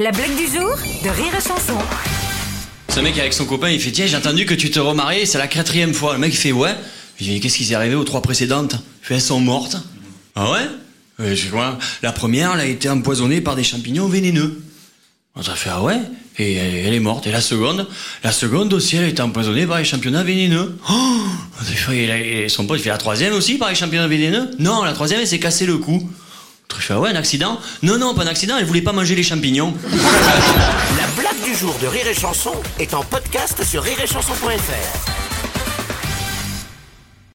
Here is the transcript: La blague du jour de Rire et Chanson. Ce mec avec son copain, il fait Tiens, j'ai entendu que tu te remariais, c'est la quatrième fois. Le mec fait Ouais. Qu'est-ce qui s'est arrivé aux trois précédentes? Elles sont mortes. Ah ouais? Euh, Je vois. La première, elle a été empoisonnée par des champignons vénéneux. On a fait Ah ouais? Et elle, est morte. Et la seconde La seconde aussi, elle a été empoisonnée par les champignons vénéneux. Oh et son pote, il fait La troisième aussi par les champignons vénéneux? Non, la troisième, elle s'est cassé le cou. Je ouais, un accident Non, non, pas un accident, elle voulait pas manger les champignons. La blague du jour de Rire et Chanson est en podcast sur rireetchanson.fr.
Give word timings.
La 0.00 0.12
blague 0.12 0.36
du 0.36 0.44
jour 0.46 0.76
de 1.02 1.08
Rire 1.08 1.34
et 1.36 1.40
Chanson. 1.42 1.76
Ce 2.88 3.00
mec 3.00 3.18
avec 3.18 3.32
son 3.32 3.46
copain, 3.46 3.68
il 3.68 3.80
fait 3.80 3.90
Tiens, 3.90 4.06
j'ai 4.06 4.16
entendu 4.16 4.46
que 4.46 4.54
tu 4.54 4.70
te 4.70 4.78
remariais, 4.78 5.26
c'est 5.26 5.38
la 5.38 5.48
quatrième 5.48 5.92
fois. 5.92 6.12
Le 6.12 6.20
mec 6.20 6.34
fait 6.34 6.52
Ouais. 6.52 6.76
Qu'est-ce 7.18 7.56
qui 7.56 7.64
s'est 7.64 7.74
arrivé 7.74 7.96
aux 7.96 8.04
trois 8.04 8.22
précédentes? 8.22 8.76
Elles 9.10 9.20
sont 9.20 9.40
mortes. 9.40 9.76
Ah 10.36 10.52
ouais? 10.52 10.68
Euh, 11.18 11.34
Je 11.34 11.48
vois. 11.48 11.78
La 12.04 12.12
première, 12.12 12.52
elle 12.54 12.60
a 12.60 12.66
été 12.66 12.88
empoisonnée 12.88 13.40
par 13.40 13.56
des 13.56 13.64
champignons 13.64 14.06
vénéneux. 14.06 14.62
On 15.34 15.40
a 15.40 15.56
fait 15.56 15.70
Ah 15.72 15.82
ouais? 15.82 15.98
Et 16.38 16.54
elle, 16.54 16.94
est 16.94 17.00
morte. 17.00 17.26
Et 17.26 17.32
la 17.32 17.40
seconde 17.40 17.88
La 18.22 18.30
seconde 18.30 18.72
aussi, 18.74 18.94
elle 18.94 19.04
a 19.04 19.08
été 19.08 19.22
empoisonnée 19.22 19.66
par 19.66 19.78
les 19.78 19.84
champignons 19.84 20.22
vénéneux. 20.22 20.78
Oh 20.88 21.92
et 21.92 22.48
son 22.48 22.66
pote, 22.68 22.78
il 22.78 22.84
fait 22.84 22.90
La 22.90 22.98
troisième 22.98 23.32
aussi 23.34 23.58
par 23.58 23.68
les 23.68 23.74
champignons 23.74 24.06
vénéneux? 24.06 24.48
Non, 24.60 24.84
la 24.84 24.92
troisième, 24.92 25.18
elle 25.18 25.26
s'est 25.26 25.40
cassé 25.40 25.66
le 25.66 25.78
cou. 25.78 26.08
Je 26.76 26.94
ouais, 26.94 27.10
un 27.10 27.16
accident 27.16 27.58
Non, 27.82 27.98
non, 27.98 28.14
pas 28.14 28.22
un 28.22 28.26
accident, 28.26 28.56
elle 28.58 28.64
voulait 28.64 28.82
pas 28.82 28.92
manger 28.92 29.14
les 29.14 29.22
champignons. 29.22 29.74
La 29.90 31.06
blague 31.20 31.42
du 31.44 31.54
jour 31.54 31.74
de 31.82 31.86
Rire 31.86 32.06
et 32.06 32.14
Chanson 32.14 32.52
est 32.78 32.94
en 32.94 33.02
podcast 33.02 33.64
sur 33.64 33.82
rireetchanson.fr. 33.82 35.27